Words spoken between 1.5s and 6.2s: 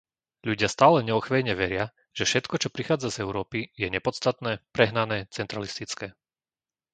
veria, že všetko, čo prichádza z Európy, je nepodstatné, prehnané, centralistické.